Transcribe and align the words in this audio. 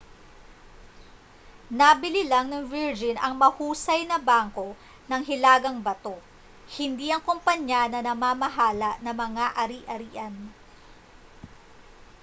nabili 1.79 2.23
lang 2.31 2.47
ng 2.49 2.63
virgin 2.73 3.17
ang 3.21 3.33
‘mahusay 3.41 4.01
na 4.09 4.17
bangko’ 4.29 4.67
ng 5.09 5.21
hilagang 5.29 5.77
bato 5.87 6.15
hindi 6.81 7.07
ang 7.13 7.21
kompanya 7.29 7.81
na 7.89 7.99
namamahala 8.07 8.91
ng 9.03 9.13
mga 9.23 9.45
ari-arian 9.63 10.33